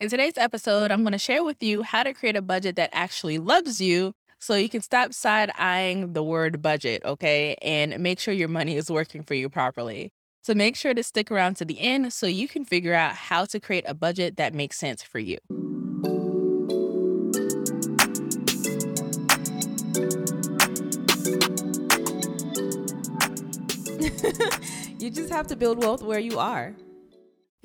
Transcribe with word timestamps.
In 0.00 0.08
today's 0.08 0.38
episode, 0.38 0.92
I'm 0.92 1.02
going 1.02 1.10
to 1.10 1.18
share 1.18 1.42
with 1.42 1.60
you 1.60 1.82
how 1.82 2.04
to 2.04 2.14
create 2.14 2.36
a 2.36 2.40
budget 2.40 2.76
that 2.76 2.90
actually 2.92 3.38
loves 3.38 3.80
you 3.80 4.14
so 4.38 4.54
you 4.54 4.68
can 4.68 4.80
stop 4.80 5.12
side 5.12 5.50
eyeing 5.58 6.12
the 6.12 6.22
word 6.22 6.62
budget, 6.62 7.02
okay? 7.04 7.56
And 7.62 7.98
make 7.98 8.20
sure 8.20 8.32
your 8.32 8.46
money 8.46 8.76
is 8.76 8.92
working 8.92 9.24
for 9.24 9.34
you 9.34 9.48
properly. 9.48 10.12
So 10.40 10.54
make 10.54 10.76
sure 10.76 10.94
to 10.94 11.02
stick 11.02 11.32
around 11.32 11.56
to 11.56 11.64
the 11.64 11.80
end 11.80 12.12
so 12.12 12.28
you 12.28 12.46
can 12.46 12.64
figure 12.64 12.94
out 12.94 13.16
how 13.16 13.44
to 13.46 13.58
create 13.58 13.82
a 13.88 13.94
budget 13.94 14.36
that 14.36 14.54
makes 14.54 14.78
sense 14.78 15.02
for 15.02 15.18
you. 15.18 15.38
you 25.00 25.10
just 25.10 25.30
have 25.30 25.48
to 25.48 25.56
build 25.56 25.78
wealth 25.78 26.04
where 26.04 26.20
you 26.20 26.38
are. 26.38 26.76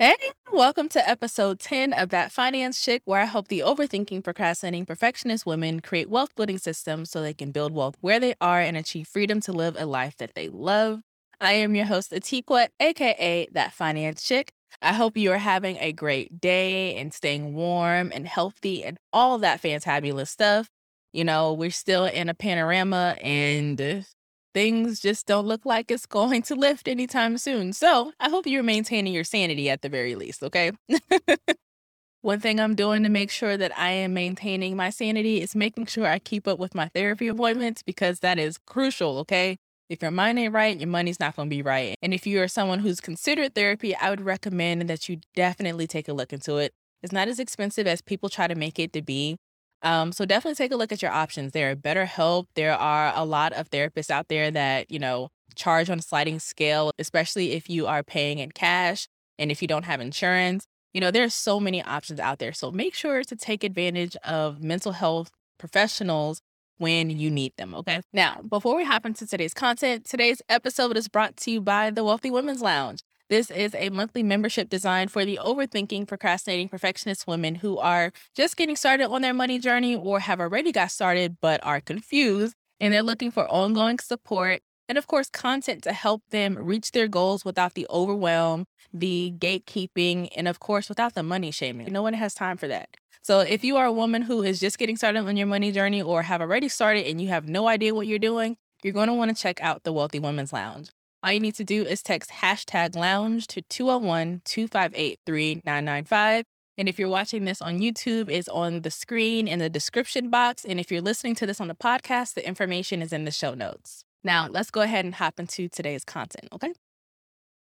Hey, 0.00 0.16
welcome 0.54 0.88
to 0.88 1.08
episode 1.08 1.58
10 1.58 1.92
of 1.92 2.10
That 2.10 2.30
Finance 2.30 2.80
Chick, 2.80 3.02
where 3.06 3.20
I 3.20 3.24
help 3.24 3.48
the 3.48 3.58
overthinking, 3.58 4.22
procrastinating, 4.22 4.86
perfectionist 4.86 5.44
women 5.44 5.80
create 5.80 6.08
wealth 6.08 6.32
building 6.36 6.58
systems 6.58 7.10
so 7.10 7.20
they 7.20 7.34
can 7.34 7.50
build 7.50 7.74
wealth 7.74 7.96
where 8.00 8.20
they 8.20 8.34
are 8.40 8.60
and 8.60 8.76
achieve 8.76 9.08
freedom 9.08 9.40
to 9.40 9.52
live 9.52 9.74
a 9.76 9.84
life 9.84 10.16
that 10.18 10.36
they 10.36 10.48
love. 10.48 11.00
I 11.40 11.54
am 11.54 11.74
your 11.74 11.86
host, 11.86 12.12
Atiqua, 12.12 12.68
aka 12.78 13.48
That 13.50 13.72
Finance 13.72 14.22
Chick. 14.22 14.52
I 14.80 14.92
hope 14.92 15.16
you 15.16 15.32
are 15.32 15.38
having 15.38 15.76
a 15.78 15.90
great 15.90 16.40
day 16.40 16.94
and 16.94 17.12
staying 17.12 17.54
warm 17.54 18.12
and 18.14 18.28
healthy 18.28 18.84
and 18.84 18.96
all 19.12 19.38
that 19.38 19.60
fantabulous 19.60 20.28
stuff. 20.28 20.68
You 21.12 21.24
know, 21.24 21.52
we're 21.52 21.72
still 21.72 22.04
in 22.04 22.28
a 22.28 22.34
panorama 22.34 23.16
and 23.20 24.06
things 24.54 25.00
just 25.00 25.26
don't 25.26 25.46
look 25.46 25.66
like 25.66 25.90
it's 25.90 26.06
going 26.06 26.42
to 26.42 26.54
lift 26.54 26.88
anytime 26.88 27.36
soon. 27.36 27.72
So 27.72 28.12
I 28.20 28.30
hope 28.30 28.46
you're 28.46 28.62
maintaining 28.62 29.12
your 29.12 29.24
sanity 29.24 29.68
at 29.68 29.82
the 29.82 29.88
very 29.88 30.14
least, 30.14 30.42
okay? 30.42 30.72
One 32.22 32.40
thing 32.40 32.58
I'm 32.58 32.74
doing 32.74 33.02
to 33.02 33.10
make 33.10 33.30
sure 33.30 33.58
that 33.58 33.76
I 33.78 33.90
am 33.90 34.14
maintaining 34.14 34.76
my 34.76 34.88
sanity 34.88 35.42
is 35.42 35.54
making 35.54 35.86
sure 35.86 36.06
I 36.06 36.18
keep 36.18 36.48
up 36.48 36.58
with 36.58 36.74
my 36.74 36.88
therapy 36.88 37.28
appointments 37.28 37.82
because 37.82 38.20
that 38.20 38.38
is 38.38 38.56
crucial, 38.56 39.18
okay? 39.18 39.58
If 39.90 40.00
your 40.00 40.10
mind 40.10 40.38
ain't 40.38 40.54
right, 40.54 40.78
your 40.78 40.88
money's 40.88 41.20
not 41.20 41.36
going 41.36 41.50
to 41.50 41.54
be 41.54 41.60
right. 41.60 41.96
And 42.00 42.14
if 42.14 42.26
you 42.26 42.40
are 42.40 42.48
someone 42.48 42.78
who's 42.78 43.00
considered 43.00 43.54
therapy, 43.54 43.94
I 43.94 44.08
would 44.08 44.22
recommend 44.22 44.88
that 44.88 45.06
you 45.08 45.18
definitely 45.34 45.86
take 45.86 46.08
a 46.08 46.14
look 46.14 46.32
into 46.32 46.56
it. 46.56 46.72
It's 47.02 47.12
not 47.12 47.28
as 47.28 47.38
expensive 47.38 47.86
as 47.86 48.00
people 48.00 48.30
try 48.30 48.46
to 48.46 48.54
make 48.54 48.78
it 48.78 48.94
to 48.94 49.02
be. 49.02 49.36
Um, 49.84 50.12
so 50.12 50.24
definitely 50.24 50.56
take 50.56 50.72
a 50.72 50.76
look 50.76 50.92
at 50.92 51.02
your 51.02 51.12
options. 51.12 51.52
There 51.52 51.70
are 51.70 51.76
BetterHelp. 51.76 52.46
There 52.54 52.72
are 52.72 53.12
a 53.14 53.24
lot 53.24 53.52
of 53.52 53.70
therapists 53.70 54.10
out 54.10 54.28
there 54.28 54.50
that, 54.50 54.90
you 54.90 54.98
know, 54.98 55.28
charge 55.54 55.90
on 55.90 55.98
a 55.98 56.02
sliding 56.02 56.40
scale, 56.40 56.90
especially 56.98 57.52
if 57.52 57.68
you 57.70 57.86
are 57.86 58.02
paying 58.02 58.38
in 58.38 58.50
cash 58.50 59.06
and 59.38 59.52
if 59.52 59.60
you 59.62 59.68
don't 59.68 59.84
have 59.84 60.00
insurance. 60.00 60.66
You 60.94 61.00
know, 61.00 61.10
there's 61.10 61.34
so 61.34 61.60
many 61.60 61.82
options 61.82 62.18
out 62.18 62.38
there. 62.38 62.52
So 62.52 62.70
make 62.70 62.94
sure 62.94 63.22
to 63.22 63.36
take 63.36 63.62
advantage 63.62 64.16
of 64.24 64.62
mental 64.62 64.92
health 64.92 65.30
professionals 65.58 66.40
when 66.78 67.10
you 67.10 67.30
need 67.30 67.52
them. 67.56 67.74
Okay. 67.74 68.00
Now, 68.12 68.40
before 68.48 68.76
we 68.76 68.84
hop 68.84 69.04
into 69.04 69.26
today's 69.26 69.54
content, 69.54 70.06
today's 70.06 70.40
episode 70.48 70.96
is 70.96 71.08
brought 71.08 71.36
to 71.38 71.50
you 71.50 71.60
by 71.60 71.90
the 71.90 72.04
Wealthy 72.04 72.30
Women's 72.30 72.62
Lounge. 72.62 73.00
This 73.34 73.50
is 73.50 73.74
a 73.74 73.88
monthly 73.88 74.22
membership 74.22 74.68
designed 74.68 75.10
for 75.10 75.24
the 75.24 75.40
overthinking, 75.42 76.06
procrastinating 76.06 76.68
perfectionist 76.68 77.26
women 77.26 77.56
who 77.56 77.78
are 77.78 78.12
just 78.36 78.56
getting 78.56 78.76
started 78.76 79.08
on 79.08 79.22
their 79.22 79.34
money 79.34 79.58
journey 79.58 79.96
or 79.96 80.20
have 80.20 80.38
already 80.38 80.70
got 80.70 80.92
started 80.92 81.38
but 81.40 81.58
are 81.64 81.80
confused 81.80 82.54
and 82.78 82.94
they're 82.94 83.02
looking 83.02 83.32
for 83.32 83.48
ongoing 83.48 83.98
support 83.98 84.60
and, 84.88 84.96
of 84.96 85.08
course, 85.08 85.30
content 85.30 85.82
to 85.82 85.92
help 85.92 86.22
them 86.30 86.56
reach 86.56 86.92
their 86.92 87.08
goals 87.08 87.44
without 87.44 87.74
the 87.74 87.88
overwhelm, 87.90 88.66
the 88.92 89.34
gatekeeping, 89.36 90.28
and, 90.36 90.46
of 90.46 90.60
course, 90.60 90.88
without 90.88 91.14
the 91.14 91.24
money 91.24 91.50
shaming. 91.50 91.92
No 91.92 92.02
one 92.02 92.14
has 92.14 92.34
time 92.34 92.56
for 92.56 92.68
that. 92.68 92.88
So, 93.20 93.40
if 93.40 93.64
you 93.64 93.76
are 93.78 93.86
a 93.86 93.92
woman 93.92 94.22
who 94.22 94.44
is 94.44 94.60
just 94.60 94.78
getting 94.78 94.96
started 94.96 95.26
on 95.26 95.36
your 95.36 95.48
money 95.48 95.72
journey 95.72 96.00
or 96.00 96.22
have 96.22 96.40
already 96.40 96.68
started 96.68 97.08
and 97.08 97.20
you 97.20 97.30
have 97.30 97.48
no 97.48 97.66
idea 97.66 97.96
what 97.96 98.06
you're 98.06 98.20
doing, 98.20 98.58
you're 98.84 98.92
going 98.92 99.08
to 99.08 99.14
want 99.14 99.36
to 99.36 99.42
check 99.42 99.60
out 99.60 99.82
the 99.82 99.92
Wealthy 99.92 100.20
Women's 100.20 100.52
Lounge. 100.52 100.90
All 101.24 101.32
you 101.32 101.40
need 101.40 101.54
to 101.54 101.64
do 101.64 101.86
is 101.86 102.02
text 102.02 102.30
hashtag 102.42 102.94
lounge 102.94 103.46
to 103.46 103.62
201 103.62 104.42
258 104.44 105.20
3995. 105.24 106.44
And 106.76 106.86
if 106.86 106.98
you're 106.98 107.08
watching 107.08 107.46
this 107.46 107.62
on 107.62 107.78
YouTube, 107.78 108.28
it's 108.28 108.46
on 108.48 108.82
the 108.82 108.90
screen 108.90 109.48
in 109.48 109.58
the 109.58 109.70
description 109.70 110.28
box. 110.28 110.66
And 110.66 110.78
if 110.78 110.92
you're 110.92 111.00
listening 111.00 111.34
to 111.36 111.46
this 111.46 111.62
on 111.62 111.68
the 111.68 111.74
podcast, 111.74 112.34
the 112.34 112.46
information 112.46 113.00
is 113.00 113.10
in 113.10 113.24
the 113.24 113.30
show 113.30 113.54
notes. 113.54 114.04
Now, 114.22 114.48
let's 114.50 114.70
go 114.70 114.82
ahead 114.82 115.06
and 115.06 115.14
hop 115.14 115.40
into 115.40 115.66
today's 115.66 116.04
content, 116.04 116.48
okay? 116.52 116.74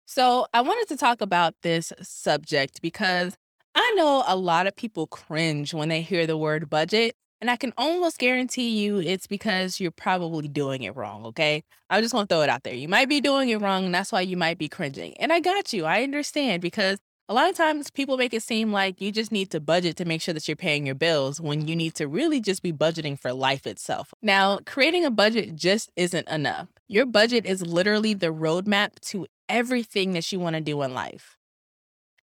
So, 0.06 0.48
I 0.52 0.60
wanted 0.62 0.88
to 0.88 0.96
talk 0.96 1.20
about 1.20 1.54
this 1.62 1.92
subject 2.02 2.82
because 2.82 3.36
I 3.76 3.94
know 3.96 4.24
a 4.26 4.34
lot 4.34 4.66
of 4.66 4.74
people 4.74 5.06
cringe 5.06 5.72
when 5.72 5.88
they 5.88 6.02
hear 6.02 6.26
the 6.26 6.36
word 6.36 6.68
budget. 6.68 7.14
And 7.40 7.50
I 7.50 7.56
can 7.56 7.72
almost 7.76 8.18
guarantee 8.18 8.70
you 8.70 8.98
it's 8.98 9.26
because 9.26 9.78
you're 9.78 9.90
probably 9.90 10.48
doing 10.48 10.82
it 10.82 10.96
wrong, 10.96 11.26
okay? 11.26 11.64
I 11.90 12.00
just 12.00 12.14
want 12.14 12.28
to 12.28 12.34
throw 12.34 12.42
it 12.42 12.48
out 12.48 12.62
there. 12.62 12.74
You 12.74 12.88
might 12.88 13.08
be 13.08 13.20
doing 13.20 13.50
it 13.50 13.60
wrong, 13.60 13.84
and 13.84 13.94
that's 13.94 14.10
why 14.10 14.22
you 14.22 14.36
might 14.38 14.56
be 14.58 14.68
cringing. 14.68 15.14
And 15.18 15.32
I 15.32 15.40
got 15.40 15.72
you. 15.72 15.84
I 15.84 16.02
understand 16.02 16.62
because 16.62 16.98
a 17.28 17.34
lot 17.34 17.50
of 17.50 17.56
times 17.56 17.90
people 17.90 18.16
make 18.16 18.32
it 18.32 18.42
seem 18.42 18.72
like 18.72 19.00
you 19.00 19.10
just 19.10 19.32
need 19.32 19.50
to 19.50 19.60
budget 19.60 19.96
to 19.96 20.04
make 20.04 20.22
sure 20.22 20.32
that 20.32 20.46
you're 20.46 20.56
paying 20.56 20.86
your 20.86 20.94
bills 20.94 21.40
when 21.40 21.66
you 21.66 21.76
need 21.76 21.94
to 21.96 22.06
really 22.06 22.40
just 22.40 22.62
be 22.62 22.72
budgeting 22.72 23.18
for 23.18 23.32
life 23.32 23.66
itself. 23.66 24.14
Now, 24.22 24.60
creating 24.64 25.04
a 25.04 25.10
budget 25.10 25.56
just 25.56 25.90
isn't 25.96 26.28
enough. 26.28 26.68
Your 26.88 27.04
budget 27.04 27.44
is 27.44 27.66
literally 27.66 28.14
the 28.14 28.32
roadmap 28.32 29.00
to 29.08 29.26
everything 29.48 30.12
that 30.12 30.30
you 30.30 30.38
want 30.38 30.54
to 30.54 30.62
do 30.62 30.80
in 30.82 30.94
life. 30.94 31.36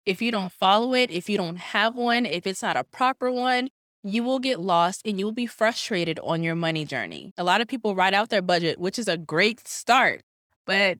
If 0.05 0.21
you 0.21 0.33
don't 0.33 0.53
follow 0.53 0.93
it, 0.95 1.11
if 1.11 1.29
you 1.29 1.37
don't 1.37 1.59
have 1.59 1.95
one, 1.95 2.27
if 2.27 2.47
it's 2.47 2.63
not 2.63 2.77
a 2.77 2.85
proper 2.85 3.31
one, 3.31 3.69
you 4.03 4.23
will 4.23 4.39
get 4.39 4.61
lost 4.61 5.03
and 5.05 5.19
you 5.19 5.25
will 5.25 5.33
be 5.33 5.47
frustrated 5.47 6.19
on 6.23 6.43
your 6.43 6.55
money 6.55 6.85
journey. 6.85 7.33
A 7.37 7.45
lot 7.45 7.61
of 7.61 7.69
people 7.69 7.95
write 7.95 8.15
out 8.15 8.31
their 8.31 8.43
budget, 8.43 8.79
which 8.79 8.99
is 8.99 9.09
a 9.09 9.17
great 9.17 9.67
start, 9.67 10.23
but 10.67 10.99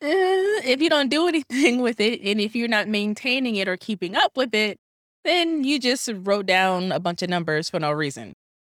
eh, 0.00 0.60
if 0.64 0.80
you 0.80 0.88
don't 0.88 1.08
do 1.08 1.26
anything 1.28 1.80
with 1.80 2.00
it 2.00 2.20
and 2.22 2.40
if 2.40 2.54
you're 2.54 2.68
not 2.68 2.88
maintaining 2.88 3.56
it 3.56 3.68
or 3.68 3.76
keeping 3.76 4.14
up 4.14 4.36
with 4.36 4.54
it, 4.54 4.78
then 5.24 5.64
you 5.64 5.78
just 5.78 6.10
wrote 6.12 6.46
down 6.46 6.92
a 6.92 7.00
bunch 7.00 7.22
of 7.22 7.30
numbers 7.30 7.70
for 7.70 7.80
no 7.80 7.90
reason. 7.90 8.34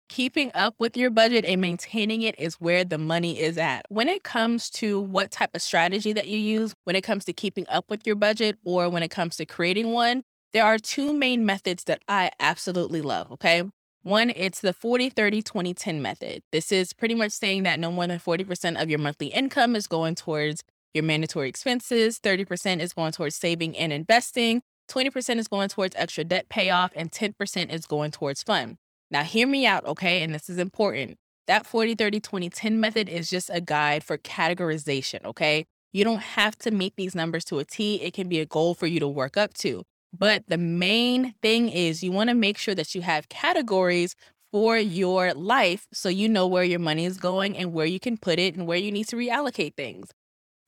Keeping 0.09 0.53
up 0.55 0.77
with 0.79 0.97
your 0.97 1.11
budget 1.11 1.45
and 1.45 1.61
maintaining 1.61 2.23
it 2.23 2.39
is 2.39 2.55
where 2.55 2.85
the 2.85 2.97
money 2.97 3.41
is 3.41 3.59
at. 3.59 3.85
When 3.89 4.09
it 4.09 4.23
comes 4.23 4.71
to 4.71 5.01
what 5.01 5.33
type 5.33 5.51
of 5.53 5.61
strategy 5.61 6.13
that 6.13 6.29
you 6.29 6.39
use, 6.39 6.75
when 6.85 6.95
it 6.95 7.03
comes 7.03 7.25
to 7.25 7.33
keeping 7.33 7.67
up 7.69 7.87
with 7.91 8.07
your 8.07 8.15
budget, 8.15 8.57
or 8.65 8.89
when 8.89 9.03
it 9.03 9.11
comes 9.11 9.35
to 9.37 9.45
creating 9.45 9.91
one, 9.91 10.23
there 10.57 10.65
are 10.65 10.79
two 10.79 11.13
main 11.13 11.45
methods 11.45 11.85
that 11.85 12.01
I 12.09 12.31
absolutely 12.41 13.03
love, 13.03 13.31
okay? 13.31 13.63
One, 14.05 14.33
it's 14.35 14.63
the 14.63 14.73
40 14.73 15.11
30 15.11 15.43
20 15.43 15.75
10 15.75 16.01
method. 16.01 16.43
This 16.51 16.73
is 16.73 16.95
pretty 16.95 17.15
much 17.15 17.33
saying 17.33 17.65
that 17.65 17.79
no 17.79 17.93
more 17.93 18.07
than 18.07 18.19
40% 18.19 18.81
of 18.81 18.89
your 18.89 18.99
monthly 18.99 19.27
income 19.27 19.77
is 19.77 19.87
going 19.87 20.15
towards 20.15 20.65
your 20.95 21.05
mandatory 21.05 21.51
expenses, 21.51 22.19
30% 22.21 22.81
is 22.81 22.95
going 22.95 23.13
towards 23.13 23.37
saving 23.37 23.77
and 23.77 23.93
investing, 23.93 24.63
20% 24.91 25.37
is 25.37 25.47
going 25.47 25.69
towards 25.69 25.95
extra 25.95 26.25
debt 26.25 26.49
payoff, 26.49 26.91
and 26.97 27.13
10% 27.13 27.71
is 27.71 27.85
going 27.85 28.11
towards 28.11 28.43
fun. 28.43 28.79
Now, 29.11 29.25
hear 29.25 29.47
me 29.47 29.67
out, 29.67 29.85
okay? 29.85 30.23
And 30.23 30.35
this 30.35 30.49
is 30.49 30.57
important. 30.57 31.19
That 31.49 31.67
40 31.67 31.97
30 31.97 32.21
20 32.21 32.49
10 32.49 32.81
method 32.81 33.11
is 33.11 33.29
just 33.29 33.51
a 33.53 33.61
guide 33.61 34.03
for 34.03 34.17
categorization, 34.17 35.23
okay? 35.27 35.67
You 35.93 36.03
don't 36.03 36.23
have 36.23 36.57
to 36.61 36.71
meet 36.71 36.95
these 36.97 37.15
numbers 37.15 37.45
to 37.47 37.59
a 37.59 37.65
T. 37.67 37.97
It 37.97 38.15
can 38.15 38.31
be 38.31 38.41
a 38.41 38.47
goal 38.47 38.73
for 38.73 38.87
you 38.87 39.01
to 39.01 39.09
work 39.09 39.37
up 39.37 39.53
to. 39.59 39.85
But 40.19 40.45
the 40.47 40.59
main 40.59 41.35
thing 41.43 41.69
is 41.69 42.03
you 42.03 42.13
want 42.13 42.31
to 42.31 42.35
make 42.35 42.59
sure 42.59 42.75
that 42.75 42.95
you 42.95 43.03
have 43.03 43.29
categories 43.29 44.15
for 44.53 44.79
your 44.79 45.35
life 45.35 45.87
so 45.93 46.09
you 46.09 46.29
know 46.29 46.47
where 46.47 46.65
your 46.65 46.79
money 46.79 47.05
is 47.05 47.19
going 47.19 47.57
and 47.57 47.73
where 47.73 47.87
you 47.87 48.01
can 48.01 48.17
put 48.17 48.39
it 48.39 48.55
and 48.55 48.67
where 48.67 48.79
you 48.79 48.93
need 48.93 49.09
to 49.09 49.17
reallocate 49.17 49.75
things. 49.75 50.11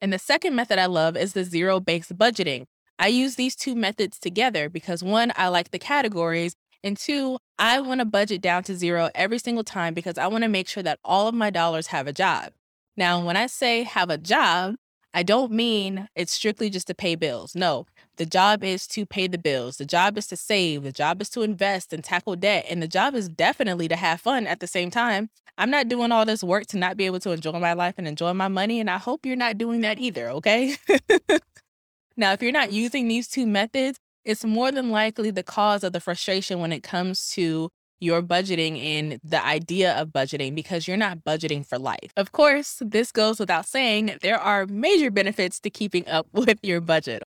And 0.00 0.12
the 0.12 0.19
second 0.19 0.54
method 0.54 0.78
I 0.78 0.86
love 0.86 1.16
is 1.16 1.32
the 1.32 1.44
zero 1.44 1.81
based 1.81 2.16
budgeting. 2.16 2.64
I 2.98 3.09
use 3.09 3.36
these 3.36 3.54
two 3.54 3.75
methods 3.75 4.19
together 4.19 4.69
because 4.69 5.03
one, 5.03 5.32
I 5.36 5.48
like 5.48 5.70
the 5.70 5.78
categories, 5.78 6.54
and 6.83 6.97
two, 6.97 7.39
I 7.59 7.80
want 7.80 8.01
to 8.01 8.04
budget 8.04 8.41
down 8.41 8.65
to 8.65 8.77
zero 8.77 9.10
every 9.15 9.39
single 9.39 9.65
time 9.65 9.94
because 9.94 10.18
I 10.18 10.27
want 10.27 10.42
to 10.44 10.48
make 10.48 10.68
sure 10.68 10.83
that 10.83 10.98
all 11.04 11.28
of 11.28 11.34
my 11.34 11.51
dollars 11.51 11.89
have 11.89 12.06
a 12.06 12.12
job. 12.12 12.53
Now, 12.97 13.24
when 13.24 13.36
I 13.36 13.47
say 13.47 13.84
have 13.84 14.10
a 14.10 14.18
job, 14.18 14.77
I 15.15 15.22
don't 15.22 15.53
mean 15.53 16.09
it's 16.15 16.33
strictly 16.33 16.71
just 16.71 16.86
to 16.89 16.94
pay 16.94 17.15
bills. 17.15 17.54
No, 17.54 17.86
the 18.18 18.26
job 18.26 18.62
is 18.62 18.86
to 18.88 19.06
pay 19.06 19.26
the 19.28 19.38
bills. 19.38 19.78
The 19.78 19.86
job 19.86 20.18
is 20.18 20.26
to 20.26 20.36
save. 20.36 20.82
The 20.82 20.92
job 20.92 21.22
is 21.22 21.30
to 21.30 21.42
invest 21.42 21.92
and 21.92 22.04
tackle 22.04 22.36
debt. 22.36 22.66
And 22.68 22.82
the 22.82 22.88
job 22.88 23.15
is 23.15 23.28
definitely 23.28 23.88
to 23.88 23.97
have 23.97 24.20
fun 24.20 24.47
at 24.47 24.60
the 24.60 24.66
same 24.66 24.91
time. 24.91 25.30
I'm 25.56 25.70
not 25.70 25.88
doing 25.88 26.12
all 26.12 26.24
this 26.24 26.44
work 26.44 26.66
to 26.66 26.76
not 26.76 26.97
be 26.97 27.06
able 27.06 27.20
to 27.20 27.30
enjoy 27.30 27.59
my 27.59 27.72
life 27.72 27.94
and 27.97 28.06
enjoy 28.06 28.32
my 28.32 28.48
money. 28.48 28.80
And 28.80 28.91
I 28.91 28.98
hope 28.98 29.24
you're 29.24 29.36
not 29.36 29.56
doing 29.56 29.80
that 29.80 29.98
either, 29.98 30.28
okay? 30.30 30.76
now, 32.16 32.32
if 32.32 32.42
you're 32.42 32.53
not 32.53 32.72
using 32.72 33.09
these 33.09 33.28
two 33.28 33.47
methods, 33.47 33.98
it's 34.24 34.44
more 34.44 34.70
than 34.70 34.91
likely 34.91 35.30
the 35.30 35.42
cause 35.42 35.82
of 35.82 35.92
the 35.92 36.00
frustration 36.00 36.60
when 36.60 36.72
it 36.72 36.82
comes 36.82 37.30
to 37.30 37.70
your 38.00 38.22
budgeting 38.22 38.82
and 38.82 39.20
the 39.24 39.44
idea 39.44 39.92
of 40.00 40.09
budgeting 40.09 40.54
because 40.54 40.86
you're 40.86 40.97
not 40.97 41.24
budgeting 41.24 41.66
for 41.66 41.78
life. 41.78 42.12
Of 42.16 42.32
course, 42.32 42.80
this 42.84 43.10
goes 43.10 43.41
without 43.41 43.66
saying, 43.66 44.18
there 44.22 44.38
are 44.38 44.66
major 44.66 45.10
benefits 45.10 45.59
to 45.60 45.70
keeping 45.70 46.06
up 46.09 46.26
with 46.32 46.59
your 46.62 46.80
budget. 46.80 47.22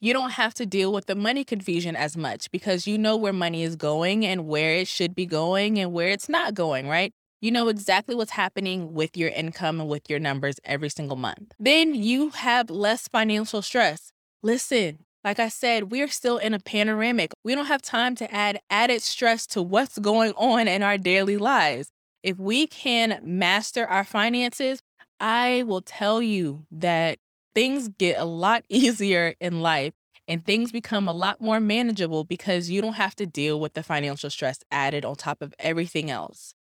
You 0.00 0.14
don't 0.14 0.30
have 0.30 0.54
to 0.54 0.66
deal 0.66 0.92
with 0.92 1.06
the 1.06 1.14
money 1.14 1.44
confusion 1.44 1.94
as 1.94 2.16
much 2.16 2.50
because 2.50 2.86
you 2.86 2.96
know 2.96 3.16
where 3.16 3.32
money 3.32 3.62
is 3.62 3.76
going 3.76 4.24
and 4.24 4.46
where 4.46 4.74
it 4.74 4.88
should 4.88 5.14
be 5.14 5.26
going 5.26 5.78
and 5.78 5.92
where 5.92 6.08
it's 6.08 6.28
not 6.28 6.54
going, 6.54 6.88
right? 6.88 7.12
You 7.42 7.50
know 7.50 7.68
exactly 7.68 8.14
what's 8.14 8.32
happening 8.32 8.94
with 8.94 9.16
your 9.16 9.28
income 9.28 9.80
and 9.80 9.88
with 9.88 10.08
your 10.08 10.18
numbers 10.18 10.56
every 10.64 10.88
single 10.88 11.16
month. 11.16 11.52
Then 11.58 11.94
you 11.94 12.30
have 12.30 12.70
less 12.70 13.08
financial 13.08 13.62
stress. 13.62 14.12
Listen, 14.42 15.00
like 15.22 15.38
I 15.38 15.48
said, 15.48 15.90
we're 15.90 16.08
still 16.08 16.38
in 16.38 16.54
a 16.54 16.58
panoramic. 16.58 17.32
We 17.44 17.54
don't 17.54 17.66
have 17.66 17.82
time 17.82 18.14
to 18.16 18.34
add 18.34 18.58
added 18.70 19.02
stress 19.02 19.46
to 19.48 19.62
what's 19.62 19.98
going 19.98 20.32
on 20.32 20.66
in 20.66 20.82
our 20.82 20.96
daily 20.96 21.36
lives. 21.36 21.90
If 22.22 22.38
we 22.38 22.66
can 22.66 23.20
master 23.22 23.86
our 23.86 24.04
finances, 24.04 24.80
I 25.18 25.64
will 25.66 25.82
tell 25.82 26.22
you 26.22 26.64
that 26.70 27.18
things 27.54 27.88
get 27.88 28.18
a 28.18 28.24
lot 28.24 28.64
easier 28.68 29.34
in 29.40 29.60
life 29.60 29.94
and 30.28 30.44
things 30.44 30.70
become 30.70 31.08
a 31.08 31.12
lot 31.12 31.40
more 31.40 31.58
manageable 31.58 32.24
because 32.24 32.70
you 32.70 32.80
don't 32.80 32.94
have 32.94 33.16
to 33.16 33.26
deal 33.26 33.58
with 33.58 33.74
the 33.74 33.82
financial 33.82 34.30
stress 34.30 34.60
added 34.70 35.04
on 35.04 35.16
top 35.16 35.42
of 35.42 35.54
everything 35.58 36.10
else. 36.10 36.54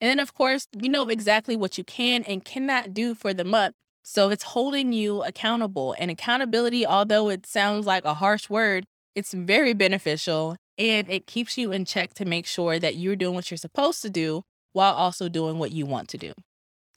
And 0.00 0.10
then, 0.10 0.18
of 0.18 0.34
course, 0.34 0.66
you 0.76 0.88
know 0.88 1.08
exactly 1.08 1.56
what 1.56 1.78
you 1.78 1.84
can 1.84 2.24
and 2.24 2.44
cannot 2.44 2.92
do 2.92 3.14
for 3.14 3.32
the 3.32 3.44
month. 3.44 3.74
So 4.02 4.28
it's 4.30 4.42
holding 4.42 4.92
you 4.92 5.22
accountable. 5.22 5.94
And 5.98 6.10
accountability, 6.10 6.84
although 6.84 7.28
it 7.30 7.46
sounds 7.46 7.86
like 7.86 8.04
a 8.04 8.14
harsh 8.14 8.50
word, 8.50 8.84
it's 9.14 9.32
very 9.32 9.72
beneficial 9.72 10.56
and 10.76 11.08
it 11.08 11.26
keeps 11.26 11.56
you 11.56 11.70
in 11.70 11.84
check 11.84 12.14
to 12.14 12.24
make 12.24 12.46
sure 12.46 12.78
that 12.78 12.96
you're 12.96 13.16
doing 13.16 13.34
what 13.34 13.50
you're 13.50 13.56
supposed 13.56 14.02
to 14.02 14.10
do 14.10 14.42
while 14.72 14.94
also 14.94 15.28
doing 15.28 15.58
what 15.58 15.70
you 15.70 15.86
want 15.86 16.08
to 16.08 16.18
do. 16.18 16.32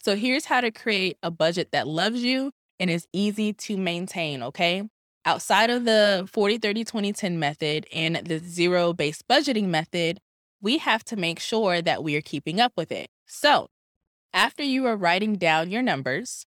So 0.04 0.16
here's 0.16 0.46
how 0.46 0.62
to 0.62 0.72
create 0.72 1.18
a 1.22 1.30
budget 1.30 1.72
that 1.72 1.88
loves 1.88 2.24
you 2.24 2.52
and 2.80 2.90
is 2.90 3.08
easy 3.14 3.54
to 3.54 3.78
maintain, 3.78 4.44
okay? 4.44 4.84
Outside 5.26 5.70
of 5.70 5.86
the 5.86 6.28
40, 6.32 6.58
30, 6.58 6.84
20, 6.84 7.14
10 7.14 7.40
method 7.40 7.88
and 7.94 8.16
the 8.18 8.40
zero 8.40 8.94
based 8.94 9.28
budgeting 9.28 9.66
method, 9.66 10.20
we 10.62 10.78
have 10.78 11.04
to 11.06 11.16
make 11.16 11.40
sure 11.40 11.82
that 11.82 12.04
we 12.04 12.16
are 12.16 12.22
keeping 12.22 12.60
up 12.60 12.74
with 12.76 12.92
it. 12.92 13.10
So, 13.26 13.68
after 14.34 14.64
you 14.64 14.86
are 14.86 14.96
writing 14.96 15.36
down 15.36 15.70
your 15.72 15.82
numbers, 15.82 16.46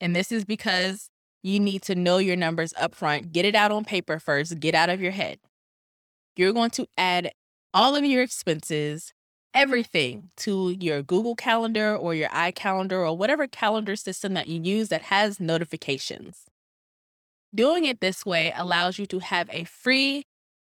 and 0.00 0.14
this 0.14 0.32
is 0.32 0.44
because 0.44 1.10
you 1.42 1.60
need 1.60 1.82
to 1.82 1.94
know 1.94 2.18
your 2.18 2.36
numbers 2.36 2.72
up 2.78 2.94
front, 2.94 3.32
get 3.32 3.44
it 3.44 3.54
out 3.54 3.70
on 3.70 3.84
paper 3.84 4.18
first, 4.18 4.58
get 4.60 4.74
out 4.74 4.88
of 4.88 5.00
your 5.00 5.12
head. 5.12 5.38
You're 6.36 6.52
going 6.52 6.70
to 6.70 6.86
add 6.96 7.30
all 7.72 7.94
of 7.94 8.04
your 8.04 8.22
expenses 8.22 9.12
everything 9.54 10.30
to 10.36 10.76
your 10.80 11.02
Google 11.02 11.36
Calendar 11.36 11.96
or 11.96 12.14
your 12.14 12.28
iCalendar 12.30 12.92
or 13.08 13.16
whatever 13.16 13.46
calendar 13.46 13.96
system 13.96 14.34
that 14.34 14.48
you 14.48 14.60
use 14.60 14.88
that 14.88 15.02
has 15.02 15.38
notifications. 15.38 16.46
Doing 17.54 17.84
it 17.84 18.00
this 18.00 18.26
way 18.26 18.52
allows 18.56 18.98
you 18.98 19.06
to 19.06 19.20
have 19.20 19.48
a 19.52 19.62
free, 19.64 20.24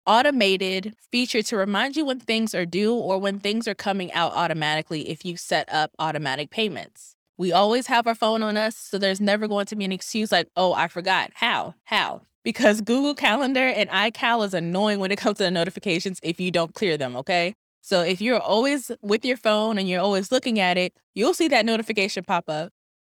automated 0.06 0.94
feature 1.12 1.42
to 1.42 1.56
remind 1.56 1.94
you 1.94 2.06
when 2.06 2.18
things 2.18 2.54
are 2.54 2.64
due 2.64 2.94
or 2.94 3.18
when 3.18 3.38
things 3.38 3.68
are 3.68 3.74
coming 3.74 4.10
out 4.12 4.32
automatically 4.32 5.10
if 5.10 5.24
you 5.24 5.36
set 5.36 5.70
up 5.70 5.90
automatic 5.98 6.50
payments. 6.50 7.14
We 7.36 7.52
always 7.52 7.86
have 7.86 8.06
our 8.06 8.14
phone 8.14 8.42
on 8.42 8.56
us, 8.56 8.76
so 8.76 8.98
there's 8.98 9.20
never 9.20 9.46
going 9.46 9.66
to 9.66 9.76
be 9.76 9.84
an 9.84 9.92
excuse 9.92 10.32
like, 10.32 10.48
oh, 10.56 10.72
I 10.72 10.88
forgot. 10.88 11.30
How? 11.34 11.74
How? 11.84 12.22
Because 12.42 12.80
Google 12.80 13.14
Calendar 13.14 13.66
and 13.66 13.90
iCal 13.90 14.46
is 14.46 14.54
annoying 14.54 14.98
when 14.98 15.12
it 15.12 15.18
comes 15.18 15.36
to 15.36 15.44
the 15.44 15.50
notifications 15.50 16.18
if 16.22 16.40
you 16.40 16.50
don't 16.50 16.74
clear 16.74 16.96
them, 16.96 17.14
okay? 17.16 17.54
So 17.80 18.02
if 18.02 18.20
you're 18.20 18.40
always 18.40 18.90
with 19.02 19.24
your 19.24 19.36
phone 19.36 19.78
and 19.78 19.88
you're 19.88 20.00
always 20.00 20.30
looking 20.30 20.58
at 20.58 20.76
it, 20.76 20.94
you'll 21.14 21.34
see 21.34 21.48
that 21.48 21.66
notification 21.66 22.24
pop 22.24 22.44
up. 22.48 22.72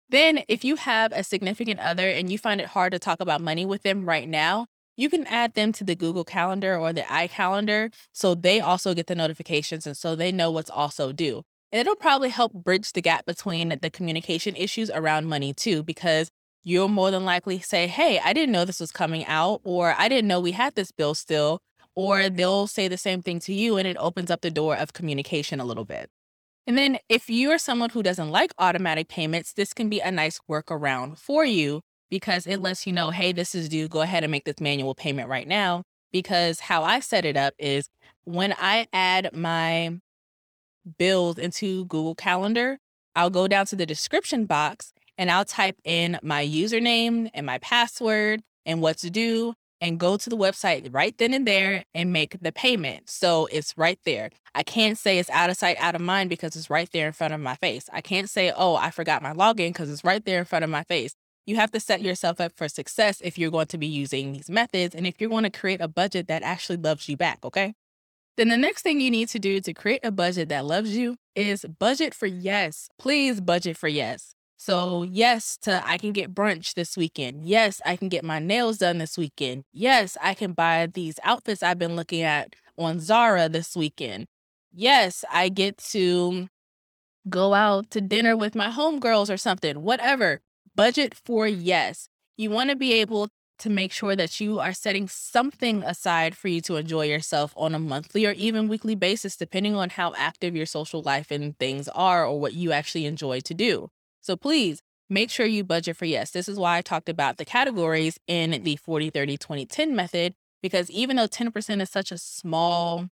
Then, 0.10 0.44
if 0.48 0.64
you 0.64 0.76
have 0.76 1.12
a 1.12 1.24
significant 1.24 1.80
other 1.80 2.08
and 2.08 2.32
you 2.32 2.38
find 2.38 2.62
it 2.62 2.68
hard 2.68 2.92
to 2.92 3.00
talk 3.00 3.20
about 3.20 3.42
money 3.42 3.66
with 3.66 3.84
them 3.84 4.06
right 4.06 4.28
now, 4.28 4.68
you 4.96 5.10
can 5.10 5.26
add 5.26 5.56
them 5.56 5.72
to 5.74 5.84
the 5.84 5.96
Google 5.96 6.24
Calendar 6.24 6.78
or 6.78 6.94
the 6.94 7.02
iCalendar 7.02 7.92
so 8.12 8.36
they 8.36 8.60
also 8.60 8.94
get 8.94 9.08
the 9.08 9.16
notifications 9.16 9.88
and 9.88 9.98
so 9.98 10.16
they 10.16 10.32
know 10.32 10.52
what's 10.52 10.70
also 10.70 11.12
due. 11.12 11.42
And 11.72 11.80
it'll 11.80 11.96
probably 11.96 12.30
help 12.30 12.54
bridge 12.54 12.94
the 12.94 13.02
gap 13.02 13.26
between 13.26 13.76
the 13.82 13.90
communication 13.90 14.56
issues 14.56 14.92
around 14.92 15.26
money 15.26 15.54
too, 15.54 15.82
because 15.82 16.30
you'll 16.64 16.90
more 16.90 17.10
than 17.10 17.26
likely 17.26 17.60
say, 17.60 17.88
Hey, 17.88 18.20
I 18.24 18.34
didn't 18.34 18.52
know 18.52 18.66
this 18.66 18.80
was 18.80 18.92
coming 18.92 19.26
out, 19.26 19.62
or 19.64 19.96
I 19.98 20.08
didn't 20.08 20.28
know 20.28 20.40
we 20.40 20.52
had 20.52 20.76
this 20.76 20.92
bill 20.92 21.16
still 21.16 21.60
or 21.96 22.30
they'll 22.30 22.68
say 22.68 22.88
the 22.88 22.98
same 22.98 23.22
thing 23.22 23.40
to 23.40 23.54
you 23.54 23.78
and 23.78 23.88
it 23.88 23.98
opens 23.98 24.32
up 24.32 24.42
the 24.42 24.52
door 24.52 24.76
of 24.76 24.94
communication 24.94 25.60
a 25.60 25.66
little 25.66 25.86
bit. 25.86 26.10
And 26.66 26.78
then 26.78 26.98
if 27.10 27.30
you're 27.30 27.58
someone 27.58 27.90
who 27.90 28.04
doesn't 28.04 28.30
like 28.30 28.54
automatic 28.58 29.10
payments, 29.10 29.54
this 29.54 29.74
can 29.74 29.90
be 29.90 30.00
a 30.00 30.12
nice 30.12 30.40
workaround 30.50 31.18
for 31.18 31.44
you 31.44 31.82
because 32.10 32.48
it 32.48 32.62
lets 32.62 32.88
you 32.88 32.94
know, 32.94 33.10
hey, 33.10 33.32
this 33.32 33.54
is 33.54 33.68
due. 33.68 33.88
Go 33.88 34.02
ahead 34.02 34.24
and 34.24 34.32
make 34.32 34.46
this 34.46 34.60
manual 34.60 34.96
payment 34.96 35.30
right 35.30 35.48
now. 35.48 35.84
Because 36.12 36.60
how 36.60 36.84
I 36.84 37.00
set 37.00 37.26
it 37.26 37.36
up 37.36 37.54
is 37.58 37.90
when 38.24 38.54
I 38.60 38.88
add 38.94 39.36
my 39.36 40.00
bills 40.98 41.38
into 41.38 41.86
Google 41.86 42.16
Calendar, 42.16 42.78
I'll 43.16 43.30
go 43.30 43.48
down 43.48 43.66
to 43.68 43.76
the 43.76 43.86
description 43.86 44.46
box 44.46 44.94
and 45.18 45.30
I'll 45.32 45.46
type 45.46 45.78
in 45.84 46.20
my 46.24 46.46
username 46.46 47.30
and 47.34 47.46
my 47.46 47.58
password 47.58 48.42
and 48.66 48.82
what's 48.82 49.02
due 49.02 49.54
and 49.84 50.00
go 50.00 50.16
to 50.16 50.30
the 50.30 50.38
website 50.38 50.88
right 50.94 51.16
then 51.18 51.34
and 51.34 51.46
there 51.46 51.84
and 51.94 52.14
make 52.14 52.40
the 52.42 52.54
payment. 52.54 53.10
So 53.10 53.48
it's 53.52 53.78
right 53.78 54.00
there. 54.06 54.30
I 54.56 54.64
can't 54.64 54.98
say 54.98 55.20
it's 55.20 55.30
out 55.30 55.50
of 55.50 55.58
sight, 55.58 55.76
out 55.78 55.94
of 55.94 56.00
mind 56.00 56.30
because 56.30 56.56
it's 56.56 56.70
right 56.70 56.90
there 56.94 57.06
in 57.06 57.12
front 57.12 57.34
of 57.34 57.42
my 57.42 57.56
face. 57.56 57.90
I 57.92 58.00
can't 58.00 58.30
say, 58.30 58.54
oh, 58.56 58.76
I 58.76 58.92
forgot 58.92 59.22
my 59.22 59.34
login 59.34 59.70
because 59.70 59.92
it's 59.92 60.06
right 60.06 60.24
there 60.24 60.40
in 60.40 60.46
front 60.46 60.64
of 60.64 60.72
my 60.72 60.84
face. 60.84 61.16
You 61.46 61.58
have 61.58 61.72
to 61.72 61.82
set 61.82 62.02
yourself 62.02 62.40
up 62.40 62.54
for 62.56 62.70
success 62.70 63.20
if 63.20 63.38
you're 63.38 63.52
going 63.52 63.68
to 63.68 63.78
be 63.78 63.88
using 63.88 64.32
these 64.32 64.50
methods 64.50 64.96
and 64.96 65.06
if 65.06 65.20
you're 65.20 65.30
going 65.30 65.44
to 65.44 65.50
create 65.50 65.82
a 65.82 65.90
budget 65.90 66.30
that 66.30 66.44
actually 66.44 66.78
loves 66.78 67.10
you 67.10 67.18
back, 67.18 67.40
okay? 67.44 67.74
Then 68.38 68.48
the 68.48 68.58
next 68.58 68.84
thing 68.84 69.02
you 69.02 69.12
need 69.12 69.28
to 69.30 69.40
do 69.40 69.60
to 69.60 69.74
create 69.74 70.00
a 70.06 70.12
budget 70.12 70.48
that 70.48 70.64
loves 70.66 70.96
you 70.96 71.18
is 71.36 71.66
budget 71.66 72.14
for 72.14 72.26
yes. 72.26 72.88
Please 72.98 73.42
budget 73.42 73.76
for 73.76 73.90
yes. 73.90 74.34
So, 74.66 75.04
yes, 75.04 75.58
to 75.64 75.86
I 75.86 75.98
can 75.98 76.14
get 76.14 76.34
brunch 76.34 76.74
this 76.76 76.96
weekend. 76.96 77.44
Yes, 77.44 77.82
I 77.86 77.98
can 77.98 78.08
get 78.08 78.24
my 78.24 78.40
nails 78.40 78.78
done 78.78 78.98
this 78.98 79.18
weekend. 79.18 79.66
Yes, 79.74 80.16
I 80.22 80.34
can 80.34 80.54
buy 80.54 80.88
these 80.88 81.20
outfits 81.22 81.62
I've 81.62 81.78
been 81.80 81.98
looking 81.98 82.22
at 82.22 82.56
on 82.78 83.02
Zara 83.02 83.50
this 83.50 83.76
weekend. 83.76 84.28
Yes, 84.72 85.26
I 85.30 85.50
get 85.50 85.80
to 85.92 86.48
go 87.30 87.54
out 87.54 87.92
to 87.92 88.02
dinner 88.02 88.38
with 88.38 88.56
my 88.56 88.70
homegirls 88.70 89.34
or 89.34 89.38
something, 89.38 89.84
whatever. 89.84 90.42
Budget 90.76 91.14
for 91.14 91.48
yes. 91.48 92.08
You 92.38 92.50
want 92.50 92.70
to 92.70 92.78
be 92.78 92.94
able 92.94 93.30
to 93.60 93.70
make 93.70 93.92
sure 93.92 94.16
that 94.16 94.40
you 94.40 94.60
are 94.60 94.74
setting 94.74 95.10
something 95.10 95.84
aside 95.84 96.38
for 96.38 96.48
you 96.50 96.62
to 96.62 96.78
enjoy 96.78 97.08
yourself 97.08 97.54
on 97.58 97.76
a 97.76 97.80
monthly 97.80 98.26
or 98.26 98.32
even 98.34 98.70
weekly 98.70 98.96
basis, 98.96 99.38
depending 99.38 99.76
on 99.76 99.90
how 99.92 100.14
active 100.18 100.56
your 100.56 100.66
social 100.66 101.02
life 101.02 101.32
and 101.32 101.60
things 101.60 101.90
are 101.90 102.26
or 102.26 102.40
what 102.40 102.54
you 102.54 102.72
actually 102.72 103.06
enjoy 103.06 103.42
to 103.42 103.54
do. 103.54 103.90
So 104.24 104.38
please 104.38 104.82
make 105.10 105.30
sure 105.30 105.46
you 105.46 105.64
budget 105.66 105.98
for 105.98 106.06
yes. 106.06 106.32
This 106.32 106.48
is 106.48 106.58
why 106.58 106.78
I 106.78 106.82
talked 106.82 107.10
about 107.10 107.38
the 107.38 107.46
categories 107.46 108.18
in 108.26 108.64
the 108.64 108.78
40, 108.78 109.10
30, 109.10 109.38
20, 109.38 109.66
10 109.66 109.96
method, 109.96 110.34
because 110.62 110.90
even 110.90 111.18
though 111.18 111.28
10% 111.28 111.82
is 111.82 111.90
such 111.90 112.12
a 112.12 112.18
small 112.18 113.10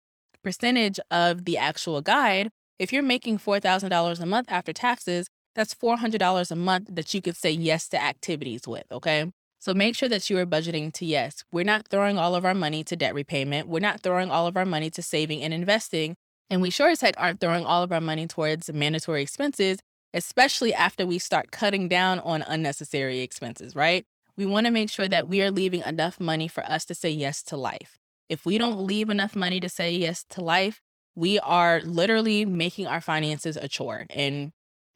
percentage 0.42 0.98
of 1.10 1.44
the 1.44 1.56
actual 1.56 2.02
guide, 2.02 2.50
if 2.80 2.92
you're 2.92 3.04
making 3.04 3.38
$4,000 3.38 4.20
a 4.20 4.26
month 4.26 4.50
after 4.50 4.72
taxes, 4.72 5.28
that's 5.54 5.74
$400 5.74 6.50
a 6.50 6.56
month 6.56 6.88
that 6.92 7.14
you 7.14 7.22
could 7.22 7.36
say 7.36 7.52
yes 7.52 7.88
to 7.88 8.02
activities 8.02 8.66
with, 8.66 8.84
okay? 8.90 9.30
So 9.60 9.72
make 9.74 9.94
sure 9.94 10.08
that 10.08 10.28
you 10.28 10.38
are 10.38 10.44
budgeting 10.44 10.92
to 10.94 11.06
yes. 11.06 11.44
We're 11.50 11.64
not 11.64 11.88
throwing 11.88 12.18
all 12.18 12.34
of 12.34 12.44
our 12.44 12.52
money 12.52 12.84
to 12.84 12.96
debt 12.96 13.14
repayment. 13.14 13.68
We're 13.68 13.80
not 13.80 14.00
throwing 14.00 14.30
all 14.30 14.46
of 14.46 14.56
our 14.56 14.66
money 14.66 14.90
to 14.90 15.02
saving 15.02 15.42
and 15.42 15.54
investing. 15.54 16.16
And 16.50 16.60
we 16.60 16.70
sure 16.70 16.90
as 16.90 17.00
heck 17.00 17.14
aren't 17.16 17.40
throwing 17.40 17.64
all 17.64 17.82
of 17.82 17.90
our 17.90 18.00
money 18.00 18.26
towards 18.26 18.70
mandatory 18.72 19.22
expenses 19.22 19.78
especially 20.16 20.72
after 20.72 21.06
we 21.06 21.18
start 21.18 21.50
cutting 21.50 21.88
down 21.88 22.18
on 22.20 22.42
unnecessary 22.42 23.20
expenses, 23.20 23.76
right? 23.76 24.06
We 24.36 24.46
want 24.46 24.66
to 24.66 24.72
make 24.72 24.90
sure 24.90 25.08
that 25.08 25.28
we 25.28 25.42
are 25.42 25.50
leaving 25.50 25.82
enough 25.84 26.18
money 26.18 26.48
for 26.48 26.64
us 26.64 26.86
to 26.86 26.94
say 26.94 27.10
yes 27.10 27.42
to 27.44 27.56
life. 27.56 27.98
If 28.28 28.46
we 28.46 28.58
don't 28.58 28.80
leave 28.86 29.10
enough 29.10 29.36
money 29.36 29.60
to 29.60 29.68
say 29.68 29.92
yes 29.92 30.24
to 30.30 30.40
life, 30.40 30.80
we 31.14 31.38
are 31.40 31.80
literally 31.82 32.46
making 32.46 32.86
our 32.86 33.00
finances 33.00 33.56
a 33.56 33.68
chore. 33.68 34.06
And 34.10 34.52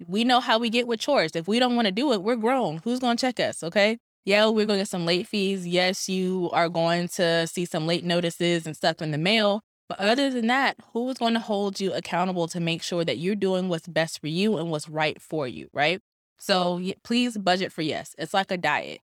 we 0.07 0.25
know 0.25 0.41
how 0.41 0.59
we 0.59 0.71
get 0.71 0.87
with 0.87 1.01
chores. 1.01 1.37
If 1.37 1.47
we 1.47 1.59
don't 1.59 1.77
want 1.77 1.87
to 1.87 1.93
do 1.93 2.13
it, 2.13 2.23
we're 2.23 2.37
grown. 2.37 2.81
Who's 2.83 2.99
going 2.99 3.19
to 3.19 3.21
check 3.21 3.39
us? 3.39 3.63
Okay. 3.63 3.99
Yeah, 4.25 4.47
we're 4.49 4.67
going 4.67 4.79
to 4.79 4.83
get 4.83 4.89
some 4.89 5.07
late 5.07 5.27
fees. 5.27 5.67
Yes, 5.67 6.09
you 6.09 6.51
are 6.53 6.69
going 6.69 7.09
to 7.09 7.47
see 7.47 7.65
some 7.67 7.87
late 7.87 8.05
notices 8.05 8.67
and 8.67 8.77
stuff 8.77 9.01
in 9.03 9.11
the 9.11 9.19
mail. 9.19 9.63
But 9.91 9.99
other 9.99 10.31
than 10.31 10.47
that, 10.47 10.77
who 10.93 11.11
is 11.11 11.19
going 11.19 11.35
to 11.35 11.41
hold 11.41 11.81
you 11.81 11.93
accountable 11.93 12.47
to 12.47 12.61
make 12.61 12.81
sure 12.81 13.05
that 13.05 13.19
you're 13.19 13.35
doing 13.35 13.69
what's 13.69 13.89
best 13.89 14.21
for 14.21 14.29
you 14.29 14.57
and 14.57 14.71
what's 14.71 14.89
right 14.89 15.21
for 15.21 15.49
you, 15.49 15.69
right? 15.73 16.01
So 16.39 16.81
please 17.03 17.37
budget 17.37 17.73
for 17.73 17.83
yes. 17.83 18.15
It's 18.17 18.33
like 18.33 18.53
a 18.53 18.57
diet. 18.57 19.01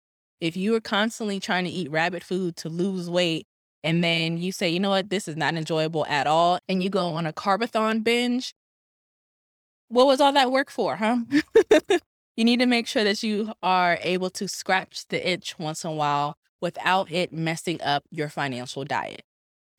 If 0.40 0.56
you 0.56 0.74
are 0.74 0.80
constantly 0.80 1.38
trying 1.38 1.64
to 1.64 1.70
eat 1.70 1.90
rabbit 1.90 2.24
food 2.24 2.56
to 2.56 2.70
lose 2.70 3.10
weight, 3.10 3.46
and 3.84 4.02
then 4.02 4.38
you 4.38 4.52
say, 4.52 4.70
you 4.70 4.80
know 4.80 4.88
what, 4.88 5.10
this 5.10 5.28
is 5.28 5.36
not 5.36 5.54
enjoyable 5.54 6.06
at 6.06 6.26
all, 6.26 6.60
and 6.66 6.82
you 6.82 6.88
go 6.88 7.08
on 7.08 7.26
a 7.26 7.32
carbathon 7.34 8.02
binge, 8.02 8.54
what 9.88 10.06
was 10.06 10.18
all 10.18 10.32
that 10.32 10.50
work 10.50 10.70
for, 10.70 10.96
huh? 10.96 11.18
you 12.38 12.44
need 12.46 12.60
to 12.60 12.66
make 12.66 12.86
sure 12.86 13.04
that 13.04 13.22
you 13.22 13.52
are 13.62 13.98
able 14.00 14.30
to 14.30 14.48
scratch 14.48 15.06
the 15.08 15.30
itch 15.30 15.58
once 15.58 15.84
in 15.84 15.90
a 15.90 15.94
while 15.94 16.38
without 16.62 17.12
it 17.12 17.34
messing 17.34 17.82
up 17.82 18.04
your 18.10 18.30
financial 18.30 18.82
diet. 18.84 19.24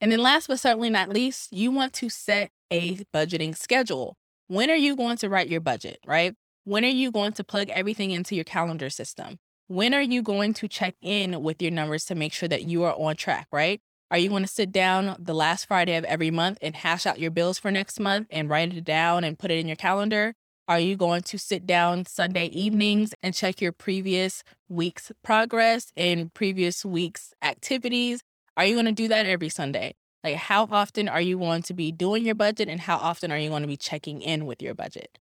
And 0.01 0.11
then, 0.11 0.19
last 0.19 0.47
but 0.47 0.59
certainly 0.59 0.89
not 0.89 1.09
least, 1.09 1.53
you 1.53 1.69
want 1.69 1.93
to 1.93 2.09
set 2.09 2.49
a 2.71 2.97
budgeting 3.13 3.55
schedule. 3.55 4.15
When 4.47 4.71
are 4.71 4.75
you 4.75 4.95
going 4.95 5.17
to 5.17 5.29
write 5.29 5.47
your 5.47 5.61
budget, 5.61 5.99
right? 6.05 6.33
When 6.63 6.83
are 6.83 6.89
you 6.89 7.11
going 7.11 7.33
to 7.33 7.43
plug 7.43 7.69
everything 7.69 8.09
into 8.09 8.35
your 8.35 8.43
calendar 8.43 8.89
system? 8.89 9.37
When 9.67 9.93
are 9.93 10.01
you 10.01 10.23
going 10.23 10.53
to 10.55 10.67
check 10.67 10.95
in 11.01 11.43
with 11.43 11.61
your 11.61 11.71
numbers 11.71 12.05
to 12.05 12.15
make 12.15 12.33
sure 12.33 12.49
that 12.49 12.63
you 12.63 12.83
are 12.83 12.95
on 12.95 13.15
track, 13.15 13.47
right? 13.51 13.79
Are 14.09 14.17
you 14.17 14.27
going 14.27 14.41
to 14.41 14.47
sit 14.47 14.71
down 14.71 15.15
the 15.17 15.33
last 15.33 15.67
Friday 15.67 15.95
of 15.95 16.03
every 16.03 16.31
month 16.31 16.57
and 16.61 16.75
hash 16.75 17.05
out 17.05 17.19
your 17.19 17.31
bills 17.31 17.59
for 17.59 17.71
next 17.71 17.99
month 17.99 18.27
and 18.29 18.49
write 18.49 18.73
it 18.73 18.83
down 18.83 19.23
and 19.23 19.39
put 19.39 19.51
it 19.51 19.59
in 19.59 19.67
your 19.67 19.77
calendar? 19.77 20.33
Are 20.67 20.79
you 20.79 20.97
going 20.97 21.21
to 21.23 21.37
sit 21.37 21.65
down 21.65 22.05
Sunday 22.05 22.47
evenings 22.47 23.13
and 23.23 23.33
check 23.33 23.61
your 23.61 23.71
previous 23.71 24.43
week's 24.67 25.11
progress 25.23 25.91
and 25.95 26.33
previous 26.33 26.83
week's 26.83 27.33
activities? 27.41 28.21
Are 28.57 28.65
you 28.65 28.75
going 28.75 28.85
to 28.85 28.91
do 28.91 29.07
that 29.07 29.25
every 29.25 29.49
Sunday? 29.49 29.95
Like, 30.23 30.35
how 30.35 30.67
often 30.69 31.09
are 31.09 31.21
you 31.21 31.39
going 31.39 31.63
to 31.63 31.73
be 31.73 31.91
doing 31.91 32.25
your 32.25 32.35
budget 32.35 32.67
and 32.67 32.81
how 32.81 32.97
often 32.97 33.31
are 33.31 33.37
you 33.37 33.49
going 33.49 33.63
to 33.63 33.67
be 33.67 33.77
checking 33.77 34.21
in 34.21 34.45
with 34.45 34.61
your 34.61 34.75
budget? 34.75 35.17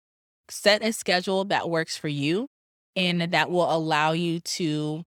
Set 0.48 0.84
a 0.84 0.92
schedule 0.92 1.44
that 1.46 1.68
works 1.68 1.96
for 1.96 2.08
you 2.08 2.48
and 2.94 3.20
that 3.20 3.50
will 3.50 3.74
allow 3.74 4.12
you 4.12 4.40
to 4.40 5.02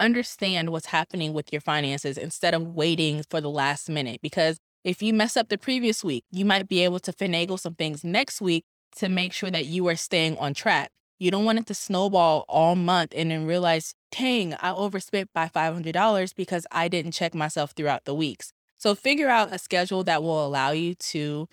understand 0.00 0.70
what's 0.70 0.86
happening 0.86 1.32
with 1.32 1.52
your 1.52 1.60
finances 1.60 2.18
instead 2.18 2.54
of 2.54 2.74
waiting 2.74 3.22
for 3.30 3.40
the 3.40 3.50
last 3.50 3.88
minute. 3.88 4.20
Because 4.22 4.58
if 4.82 5.02
you 5.02 5.14
mess 5.14 5.36
up 5.36 5.48
the 5.48 5.58
previous 5.58 6.02
week, 6.02 6.24
you 6.30 6.44
might 6.44 6.68
be 6.68 6.82
able 6.82 6.98
to 7.00 7.12
finagle 7.12 7.60
some 7.60 7.74
things 7.74 8.02
next 8.02 8.40
week 8.40 8.64
to 8.96 9.08
make 9.08 9.32
sure 9.32 9.50
that 9.50 9.66
you 9.66 9.86
are 9.88 9.96
staying 9.96 10.36
on 10.38 10.54
track. 10.54 10.90
You 11.18 11.30
don't 11.30 11.44
want 11.44 11.58
it 11.58 11.66
to 11.66 11.74
snowball 11.74 12.44
all 12.48 12.74
month 12.74 13.12
and 13.14 13.30
then 13.30 13.46
realize, 13.46 13.94
dang, 14.10 14.54
I 14.54 14.72
overspent 14.72 15.30
by 15.32 15.48
$500 15.48 16.34
because 16.34 16.66
I 16.72 16.88
didn't 16.88 17.12
check 17.12 17.34
myself 17.34 17.72
throughout 17.72 18.04
the 18.04 18.14
weeks. 18.14 18.52
So 18.78 18.94
figure 18.94 19.28
out 19.28 19.52
a 19.52 19.58
schedule 19.58 20.04
that 20.04 20.22
will 20.22 20.44
allow 20.44 20.72
you 20.72 20.94
to 20.94 21.48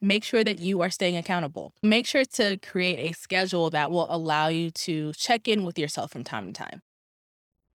make 0.00 0.24
sure 0.24 0.44
that 0.44 0.58
you 0.58 0.82
are 0.82 0.90
staying 0.90 1.16
accountable. 1.16 1.72
Make 1.82 2.06
sure 2.06 2.24
to 2.24 2.58
create 2.58 3.10
a 3.10 3.14
schedule 3.14 3.70
that 3.70 3.90
will 3.90 4.06
allow 4.10 4.48
you 4.48 4.70
to 4.72 5.12
check 5.14 5.48
in 5.48 5.64
with 5.64 5.78
yourself 5.78 6.10
from 6.10 6.24
time 6.24 6.46
to 6.48 6.52
time. 6.52 6.82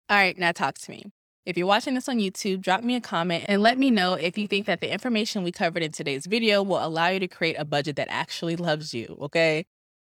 All 0.08 0.16
right, 0.16 0.36
now 0.38 0.52
talk 0.52 0.78
to 0.78 0.90
me. 0.90 1.12
If 1.44 1.56
you're 1.56 1.66
watching 1.66 1.94
this 1.94 2.08
on 2.08 2.18
YouTube, 2.18 2.60
drop 2.60 2.82
me 2.82 2.96
a 2.96 3.00
comment 3.00 3.44
and 3.48 3.62
let 3.62 3.78
me 3.78 3.90
know 3.90 4.14
if 4.14 4.36
you 4.36 4.46
think 4.46 4.66
that 4.66 4.80
the 4.80 4.92
information 4.92 5.42
we 5.42 5.52
covered 5.52 5.82
in 5.82 5.92
today's 5.92 6.26
video 6.26 6.62
will 6.62 6.84
allow 6.84 7.08
you 7.08 7.20
to 7.20 7.28
create 7.28 7.56
a 7.58 7.64
budget 7.64 7.96
that 7.96 8.08
actually 8.10 8.56
loves 8.56 8.92
you, 8.92 9.16
okay? 9.20 9.64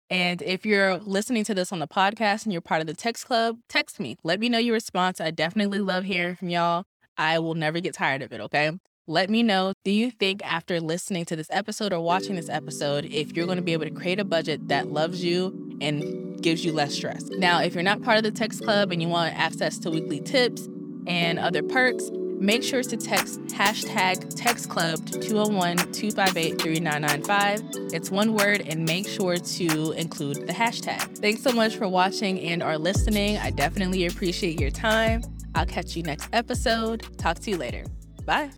And 0.10 0.42
if 0.42 0.66
you're 0.66 0.98
listening 0.98 1.44
to 1.46 1.56
this 1.56 1.72
on 1.72 1.80
the 1.80 1.88
podcast 1.88 2.44
and 2.44 2.54
you're 2.54 2.62
part 2.62 2.82
of 2.82 2.88
the 2.88 2.94
text 2.94 3.26
club, 3.26 3.58
text 3.70 4.00
me. 4.00 4.18
Let 4.24 4.40
me 4.40 4.50
know 4.50 4.60
your 4.60 4.74
response. 4.74 5.20
I 5.20 5.32
definitely 5.32 5.80
love 5.80 6.04
hearing 6.04 6.36
from 6.36 6.50
y'all. 6.50 6.84
I 7.18 7.40
will 7.40 7.56
never 7.56 7.80
get 7.80 7.94
tired 7.94 8.22
of 8.22 8.32
it, 8.32 8.42
okay? 8.42 8.72
Let 9.08 9.30
me 9.30 9.44
know 9.44 9.74
do 9.84 9.92
you 9.92 10.12
think 10.12 10.42
after 10.46 10.80
listening 10.80 11.26
to 11.26 11.36
this 11.36 11.48
episode 11.50 11.94
or 11.94 12.00
watching 12.00 12.36
this 12.36 12.50
episode, 12.50 13.06
if 13.06 13.36
you're 13.36 13.46
going 13.46 13.58
to 13.58 13.64
be 13.64 13.74
able 13.74 13.86
to 13.86 13.92
create 13.92 14.20
a 14.20 14.26
budget 14.26 14.68
that 14.70 14.88
loves 14.88 15.24
you 15.24 15.78
and 15.82 16.42
gives 16.42 16.64
you 16.64 16.72
less 16.72 16.94
stress? 16.94 17.24
Now, 17.32 17.62
if 17.62 17.74
you're 17.74 17.84
not 17.84 18.02
part 18.02 18.18
of 18.18 18.24
the 18.24 18.32
text 18.32 18.64
club 18.64 18.92
and 18.92 19.02
you 19.02 19.08
want 19.08 19.38
access 19.38 19.78
to 19.80 19.90
weekly 19.90 20.22
tips, 20.22 20.68
and 21.08 21.40
other 21.40 21.64
perks, 21.64 22.10
make 22.44 22.62
sure 22.62 22.84
to 22.84 22.98
text 22.98 23.40
hashtag 23.48 24.36
text 24.36 24.70
club 24.70 25.06
to 25.08 25.20
201 25.20 25.78
258 25.94 26.62
3995. 26.62 27.94
It's 27.94 28.12
one 28.12 28.34
word 28.34 28.62
and 28.68 28.86
make 28.86 29.08
sure 29.08 29.38
to 29.38 29.92
include 29.94 30.46
the 30.48 30.54
hashtag. 30.54 31.18
Thanks 31.18 31.42
so 31.42 31.52
much 31.52 31.76
for 31.78 31.88
watching 31.88 32.40
and 32.42 32.62
are 32.62 32.78
listening. 32.78 33.38
I 33.38 33.52
definitely 33.52 34.06
appreciate 34.06 34.60
your 34.60 34.72
time. 34.72 35.22
I'll 35.56 35.66
catch 35.66 35.96
you 35.96 36.04
next 36.04 36.30
episode. 36.34 37.18
Talk 37.18 37.40
to 37.40 37.52
you 37.52 37.58
later. 37.58 37.86
Bye. 38.26 38.52